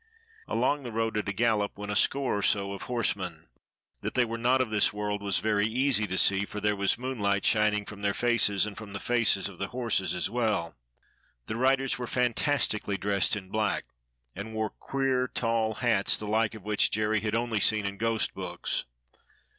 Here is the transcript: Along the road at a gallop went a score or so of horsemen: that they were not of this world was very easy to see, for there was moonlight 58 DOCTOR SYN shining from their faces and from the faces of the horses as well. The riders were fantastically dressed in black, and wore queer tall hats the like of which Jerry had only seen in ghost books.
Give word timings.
Along 0.47 0.81
the 0.81 0.91
road 0.91 1.15
at 1.17 1.29
a 1.29 1.31
gallop 1.31 1.77
went 1.77 1.91
a 1.91 1.95
score 1.95 2.35
or 2.37 2.41
so 2.41 2.73
of 2.73 2.81
horsemen: 2.89 3.45
that 4.01 4.15
they 4.15 4.25
were 4.25 4.35
not 4.39 4.59
of 4.59 4.71
this 4.71 4.91
world 4.91 5.21
was 5.21 5.37
very 5.37 5.67
easy 5.67 6.07
to 6.07 6.17
see, 6.17 6.43
for 6.43 6.59
there 6.59 6.75
was 6.75 6.97
moonlight 6.97 7.43
58 7.43 7.43
DOCTOR 7.45 7.51
SYN 7.51 7.63
shining 7.71 7.85
from 7.85 8.01
their 8.01 8.13
faces 8.15 8.65
and 8.65 8.75
from 8.75 8.93
the 8.93 8.99
faces 8.99 9.47
of 9.47 9.59
the 9.59 9.67
horses 9.67 10.15
as 10.15 10.27
well. 10.27 10.75
The 11.45 11.55
riders 11.55 11.99
were 11.99 12.07
fantastically 12.07 12.97
dressed 12.97 13.35
in 13.35 13.49
black, 13.49 13.85
and 14.35 14.55
wore 14.55 14.71
queer 14.71 15.27
tall 15.27 15.75
hats 15.75 16.17
the 16.17 16.25
like 16.25 16.55
of 16.55 16.63
which 16.65 16.89
Jerry 16.89 17.19
had 17.19 17.35
only 17.35 17.59
seen 17.59 17.85
in 17.85 17.97
ghost 17.97 18.33
books. 18.33 18.85